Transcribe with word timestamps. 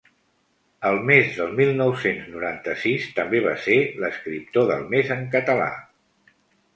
El 0.87 0.95
mes 1.09 1.27
del 1.41 1.51
mil 1.59 1.73
nou-cents 1.81 2.23
noranta-sis 2.35 3.05
també 3.19 3.41
va 3.49 3.53
ser 3.65 3.77
l’escriptor 4.05 4.65
del 4.73 4.89
mes 4.95 5.13
en 5.17 5.23
català. 5.37 5.69